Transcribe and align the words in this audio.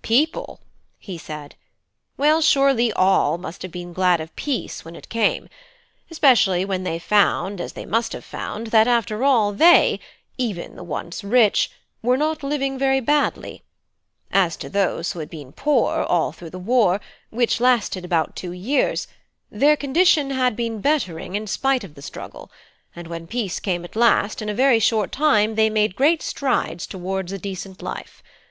"People?" 0.00 0.60
he 0.98 1.18
said. 1.18 1.54
"Well, 2.16 2.40
surely 2.40 2.94
all 2.94 3.36
must 3.36 3.60
have 3.60 3.70
been 3.72 3.92
glad 3.92 4.22
of 4.22 4.34
peace 4.36 4.86
when 4.86 4.96
it 4.96 5.10
came; 5.10 5.50
especially 6.10 6.64
when 6.64 6.82
they 6.82 6.98
found, 6.98 7.60
as 7.60 7.74
they 7.74 7.84
must 7.84 8.14
have 8.14 8.24
found, 8.24 8.68
that 8.68 8.88
after 8.88 9.22
all, 9.22 9.52
they 9.52 10.00
even 10.38 10.76
the 10.76 10.82
once 10.82 11.22
rich 11.22 11.70
were 12.00 12.16
not 12.16 12.42
living 12.42 12.78
very 12.78 13.00
badly. 13.00 13.64
As 14.30 14.56
to 14.56 14.70
those 14.70 15.12
who 15.12 15.18
had 15.18 15.28
been 15.28 15.52
poor, 15.52 15.98
all 16.04 16.32
through 16.32 16.48
the 16.48 16.58
war, 16.58 16.98
which 17.28 17.60
lasted 17.60 18.02
about 18.02 18.34
two 18.34 18.52
years, 18.52 19.06
their 19.50 19.76
condition 19.76 20.30
had 20.30 20.56
been 20.56 20.80
bettering, 20.80 21.34
in 21.34 21.46
spite 21.46 21.84
of 21.84 21.96
the 21.96 22.00
struggle; 22.00 22.50
and 22.96 23.08
when 23.08 23.26
peace 23.26 23.60
came 23.60 23.84
at 23.84 23.94
last, 23.94 24.40
in 24.40 24.48
a 24.48 24.54
very 24.54 24.78
short 24.78 25.12
time 25.12 25.54
they 25.54 25.68
made 25.68 25.96
great 25.96 26.22
strides 26.22 26.86
towards 26.86 27.30
a 27.30 27.38
decent 27.38 27.82
life. 27.82 28.22